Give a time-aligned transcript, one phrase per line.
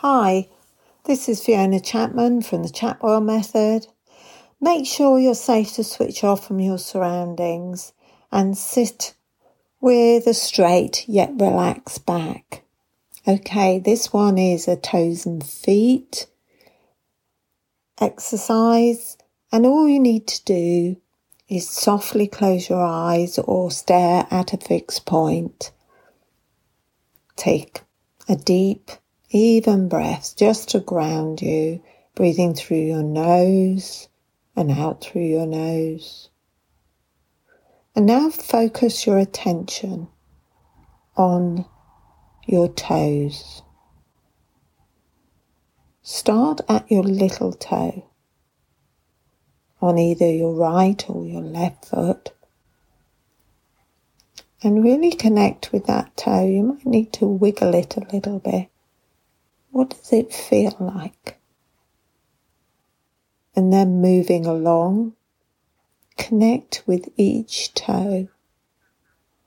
[0.00, 0.50] Hi,
[1.04, 3.86] this is Fiona Chapman from the Chapwell Method.
[4.60, 7.94] Make sure you're safe to switch off from your surroundings
[8.30, 9.14] and sit
[9.80, 12.62] with a straight yet relaxed back.
[13.26, 16.26] Okay, this one is a toes and feet
[17.98, 19.16] exercise,
[19.50, 20.96] and all you need to do
[21.48, 25.72] is softly close your eyes or stare at a fixed point.
[27.34, 27.80] Take
[28.28, 28.90] a deep,
[29.30, 31.82] even breaths just to ground you,
[32.14, 34.08] breathing through your nose
[34.54, 36.30] and out through your nose.
[37.94, 40.08] And now focus your attention
[41.16, 41.64] on
[42.46, 43.62] your toes.
[46.02, 48.06] Start at your little toe
[49.80, 52.32] on either your right or your left foot.
[54.62, 56.46] And really connect with that toe.
[56.46, 58.68] You might need to wiggle it a little bit.
[59.76, 61.38] What does it feel like?
[63.54, 65.12] And then moving along,
[66.16, 68.28] connect with each toe.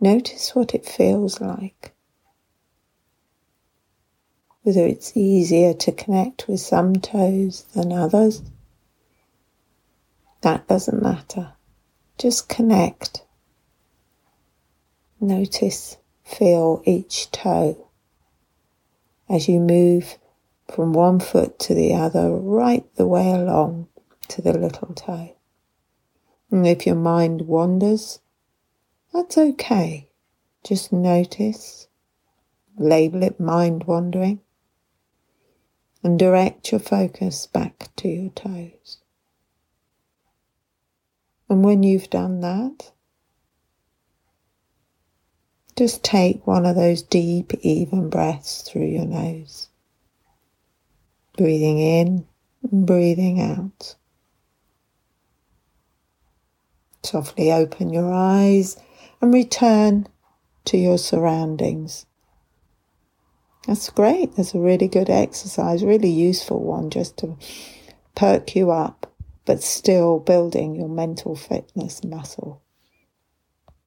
[0.00, 1.92] Notice what it feels like
[4.62, 8.40] whether it's easier to connect with some toes than others.
[10.40, 11.52] That doesn't matter.
[12.16, 13.26] Just connect.
[15.20, 17.84] Notice, feel each toe
[19.28, 20.18] as you move
[20.72, 23.88] from one foot to the other, right the way along
[24.28, 25.36] to the little toe.
[26.50, 28.20] And if your mind wanders,
[29.12, 30.08] that's okay.
[30.62, 31.88] Just notice,
[32.76, 34.40] label it mind wandering,
[36.02, 38.98] and direct your focus back to your toes.
[41.48, 42.92] And when you've done that,
[45.76, 49.68] just take one of those deep, even breaths through your nose.
[51.36, 52.26] Breathing in
[52.72, 53.96] breathing out.
[57.02, 58.76] Softly open your eyes
[59.20, 60.06] and return
[60.64, 62.06] to your surroundings.
[63.66, 64.36] That's great.
[64.36, 67.36] That's a really good exercise, really useful one just to
[68.14, 69.12] perk you up,
[69.44, 72.62] but still building your mental fitness muscle.